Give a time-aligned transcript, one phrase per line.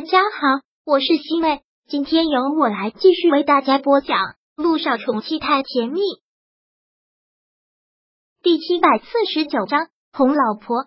[0.00, 4.16] 大家好，我是西妹，今天由我来继续为大家播讲
[4.56, 6.00] 《陆少宠妻太甜蜜》
[8.42, 10.86] 第七百四十九章哄老婆。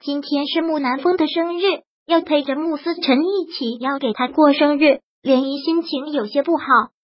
[0.00, 6.64] 今天是木南风的生日，要陪着穆思辰一起要给他过生日，涟漪心情有些不好，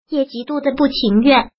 [0.08, 1.52] 也极度的不情愿。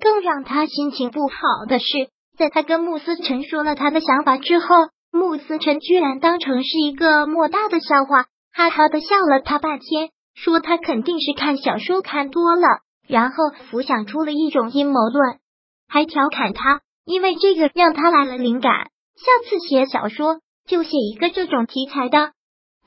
[0.00, 4.66] 更让他心情不好的是，在他跟穆思辰说了他的想法之后。
[5.12, 12.66] 穆思辰居然当成是一个莫大的笑话，哈哈的笑了他半天，说他肯定是看小说看多了，
[13.08, 13.36] 然后
[13.70, 15.38] 浮想出了一种阴谋论，
[15.88, 22.32] 还调侃他，因为这个让他来了灵感，下次写小说就写一个这种题材的。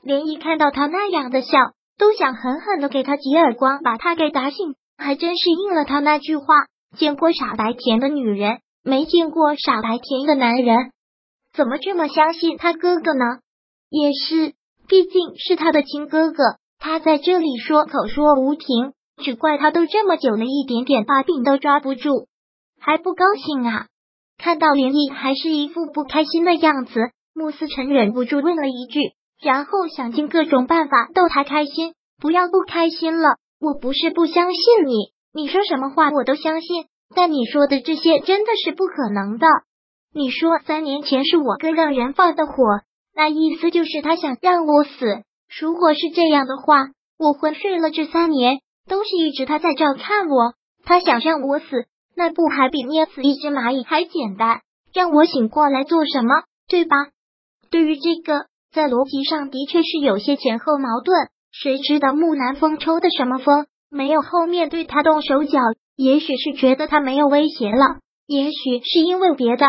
[0.02, 1.58] 连漪看到他那样的笑，
[1.98, 4.74] 都想狠狠的给他几耳光，把他给打醒。
[4.96, 6.54] 还真是应了他那句话：
[6.96, 10.92] 见过傻白甜的女人，没见过傻白甜的男人。
[11.54, 13.24] 怎么这么相信他哥哥呢？
[13.88, 14.54] 也是，
[14.88, 16.42] 毕竟是他的亲哥哥。
[16.80, 22.26] 他在这里说口说无凭，只怪他都这么久了，一点点把柄都抓不住，
[22.80, 23.86] 还不高兴啊？
[24.36, 29.00] 看到林毅还是一副不开心的样子，穆思成忍不住问了一句，
[29.40, 31.94] 然后想尽各种办法逗他开心。
[32.20, 39.46] 不要不开心了，我不是不相信你，你说什么话我都相信，但你说的这些真的是不可能的。
[40.16, 42.54] 你说三年前是我哥让人放的火，
[43.16, 45.24] 那意思就是他想让我死。
[45.60, 46.86] 如果是这样的话，
[47.18, 50.54] 我昏睡了这三年都是一直他在照看我。
[50.84, 54.60] 他想让我死，那不还比捏死一只蚂蚁还简单？
[54.92, 56.44] 让我醒过来做什么？
[56.68, 56.94] 对吧？
[57.70, 61.28] 对于这个，在逻辑上的确是有些前后矛盾。
[61.50, 63.66] 谁知道木南风抽的什么风？
[63.90, 65.58] 没有后面对他动手脚，
[65.96, 69.66] 也许是觉得他没有威胁了，也许是因为别的。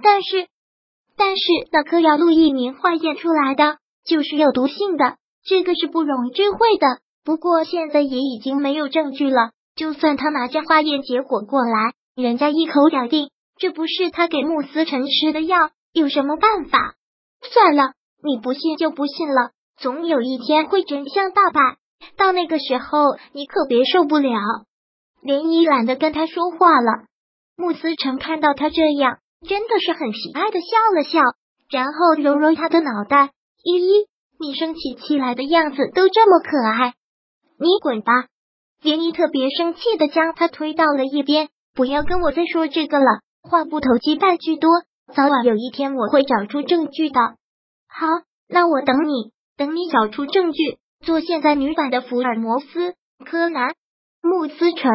[0.00, 0.46] 但是，
[1.16, 7.00] 但是那颗药陆一鸣化验出来的就是有毒性的，这个是不容置喙的。
[7.24, 16.94] 不过现在也已经没有证据了，就算他拿着化验结果过来，人家一口咬定这不是他给穆思成吃的药，有什么办法？
[17.42, 17.92] 算了，
[18.24, 21.60] 你不信就不信了，总有一天会真相大白，
[22.16, 24.30] 到那个时候你可别受不了。
[25.22, 27.04] 连依懒得跟他说话了。
[27.56, 29.18] 穆思成看到他这样。
[29.46, 31.20] 真的是很喜爱的笑了笑，
[31.70, 33.30] 然后揉揉他的脑袋。
[33.64, 34.06] 依依，
[34.38, 36.94] 你生起气来的样子都这么可爱，
[37.58, 38.26] 你滚吧！
[38.82, 44.70] 连依特别生气的将他推到了一边，不要跟我再说这个了，话不投机半句多，
[45.14, 47.20] 早晚有一天我会找出证据的。
[47.88, 48.06] 好，
[48.48, 53.74] 那我等你，等你找出证据，做现在女版的福尔摩斯、柯南、
[54.20, 54.90] 穆思成。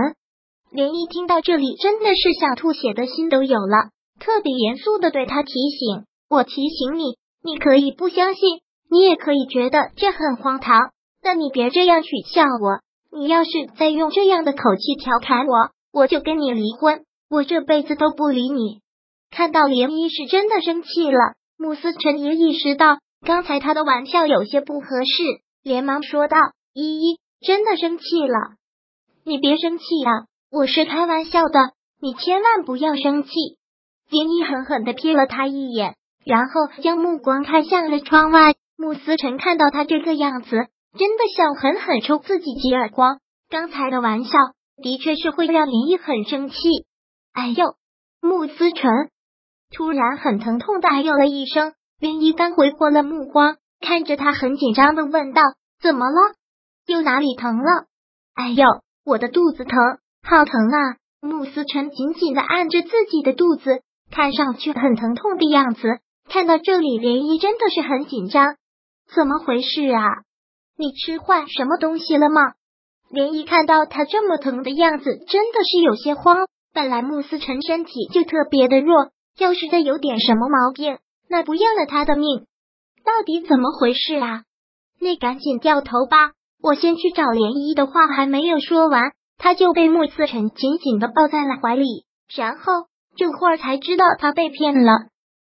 [0.72, 3.91] 连依听到这里，真的是想吐血的心都有了。
[4.19, 10.91] 特别严肃的对他提醒：“我提醒你，你可以不相信，你也可以觉得这很荒唐，
[11.22, 12.79] 但你别这样取笑我。
[13.17, 18.81] 你要是再用这样的口气调侃我，我就跟你离婚，我这辈子都不理你。”
[19.31, 25.23] 看到涟漪是真的生气了，穆思辰也意识到刚才他的玩笑有些不合适，
[25.63, 26.38] 连忙说道
[26.73, 28.55] ：“依依真的生气了，
[29.25, 31.59] 你别生气啊，我是开玩笑的，
[31.99, 33.29] 你千万不要生气。”
[34.09, 35.95] 林毅狠狠的瞥了他一眼，
[36.25, 38.56] 然后将目光看向了窗外。
[38.78, 43.19] 穆思辰看到他这个样子，真的想狠狠抽自己几耳光。
[43.50, 44.31] 刚才的玩笑
[44.81, 46.56] 的确是会让林毅很生气。
[47.34, 47.75] 哎呦！
[48.22, 49.09] 穆思辰
[49.75, 51.73] 突然很疼痛的哎呦了一声。
[52.00, 55.41] 林一刚回过了目光，看着他很紧张的问道
[55.81, 56.35] ：“怎么了？
[56.85, 57.85] 又哪里疼了？”
[58.35, 58.66] 哎呦，
[59.03, 59.78] 我的肚子疼，
[60.23, 60.97] 好疼啊！
[61.19, 63.81] 穆思辰紧紧的按着自己的肚子。
[64.09, 68.56] 看上去很疼痛的样子，看到这里，涟漪真的是很紧张。
[69.13, 70.23] 怎么回事啊？
[70.78, 72.41] 你吃坏什么东西了吗？
[73.12, 76.47] 涟漪看到他这么疼的样子，真的是有些慌。
[76.73, 82.46] 本来穆思辰身体就特别的弱，要是再有点什么毛病，那不要了他的命。
[83.03, 84.44] 到底怎么回事啊？
[85.00, 87.73] 你赶紧掉头吧，我先去找涟漪。
[87.73, 92.05] 的话还没有说完，他就被穆思辰紧紧的抱在了怀里，
[92.35, 92.87] 然后。
[93.17, 95.09] 这会儿才知道他被骗了，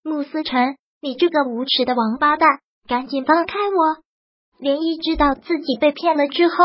[0.03, 4.01] 穆思辰，你这个无耻的王八蛋，赶紧放开我！
[4.59, 6.55] 涟漪知道自己被骗了之后，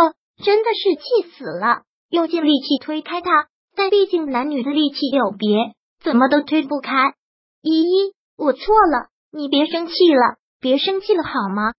[0.43, 7.13] 真的是气死了，用尽力气推开他，但毕竟男女的力气有别，怎么都推不开。
[7.61, 11.73] 依依，我错了，你别生气了，别生气了好吗？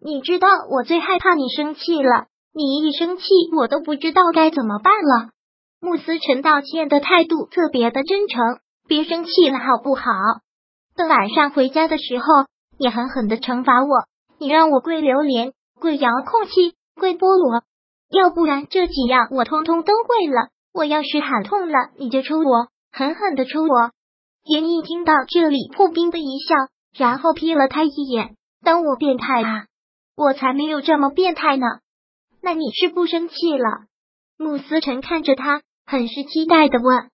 [0.00, 3.24] 你知道我最害怕你生气了，你一生气，
[3.58, 5.33] 我都不知道该怎么办了。
[5.84, 8.40] 穆思辰道歉的态度特别的真诚，
[8.88, 10.02] 别生气了好不好？
[10.96, 12.24] 等晚上回家的时候，
[12.78, 13.88] 你狠狠的惩罚我，
[14.38, 17.64] 你让我跪榴莲，跪遥控器，跪菠萝，
[18.08, 20.48] 要不然这几样我通通都跪了。
[20.72, 23.90] 我要是喊痛了，你就抽我，狠狠的抽我。
[24.42, 26.54] 严毅听到这里，破冰的一笑，
[26.96, 28.36] 然后瞥了他一眼。
[28.62, 29.66] 当我变态啊？
[30.16, 31.66] 我才没有这么变态呢。
[32.40, 33.84] 那你是不生气了？
[34.38, 37.08] 穆思辰看着他，很是期待的问：“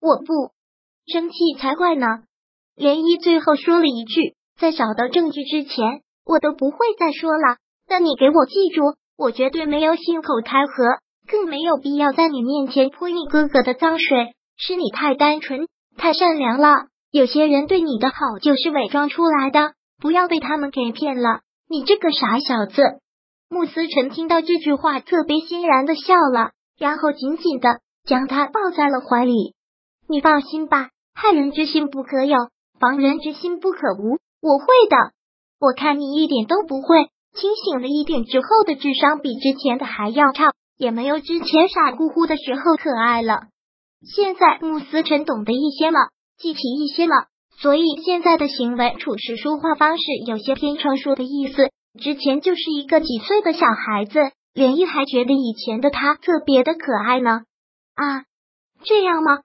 [0.00, 0.52] 我不
[1.06, 2.06] 生气才怪呢。”
[2.76, 7.56] 涟漪最后说了一句：“在找到证据之前，我都不会再说了。
[7.88, 14.34] 但你给我记住，我绝对没有信口开河，更没有必要在你面前泼你哥哥的脏水。
[14.58, 16.86] 是你太单纯、太善良了。
[17.10, 21.40] 有些人对你的好就是伪装出来的，不要被他们给骗了。
[21.68, 22.82] 你这个傻小子！”
[23.48, 29.54] 穆思辰听到这句话，特别欣然的笑了，然后紧紧的将他抱在了怀里。
[30.08, 32.36] 你放心吧，害人之心不可有。
[32.78, 34.96] 防人之心不可无，我会的。
[35.58, 43.44] 我看你一点都不会，清醒了一点之后的智商比之前的还要差，也没有之前傻乎乎的时候可爱了。
[44.14, 45.98] 现在穆思辰懂得一些了，
[46.36, 47.14] 记起一些了，
[47.58, 51.70] 所以现在的行为、处事、说话方式有些偏成熟的意思。
[51.98, 54.20] 之前就是一个几岁的小孩子，
[54.52, 57.40] 连玉还觉得以前的他特别的可爱呢。
[57.96, 58.22] 啊，
[58.84, 59.40] 这样吗？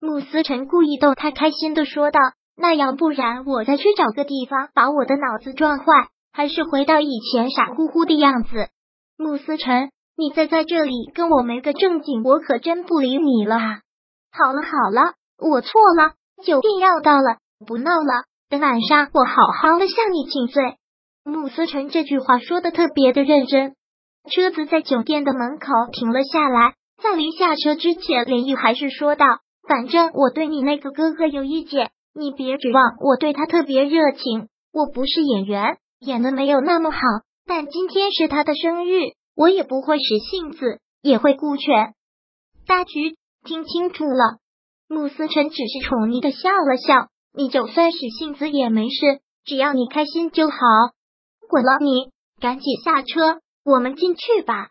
[0.00, 2.20] 慕思辰故意逗他开心的说道。
[2.56, 5.84] 那要不然我再去找个地方把我的脑子撞坏，
[6.32, 8.68] 还是回到以前傻乎乎的样子？
[9.16, 13.58] 慕思辰，你再在这里跟我没个正经，我可真不理你了。
[13.58, 16.12] 好了好了，我错了，
[16.44, 20.76] 酒店要到了，不闹了，等晚上我好好的向你请罪。
[21.24, 23.74] 穆思辰这句话说的特别的认真。
[24.30, 26.74] 车子在酒店的门口停了下来，
[27.04, 29.26] 在临下车之前，林玉还是说道
[29.68, 36.98] ：“反正我对你那个哥哥有意见。”你别指望我对他特别热情，我不是演员，演的没有那么好。
[37.44, 39.00] 但今天是他的生日，
[39.36, 41.92] 我也不会使性子，也会顾全
[42.66, 43.16] 大局。
[43.44, 44.38] 听清楚了，
[44.88, 47.08] 穆思辰只是宠溺的笑了笑。
[47.34, 50.56] 你就算使性子也没事，只要你开心就好。
[51.50, 54.70] 滚了你，赶紧下车，我们进去吧。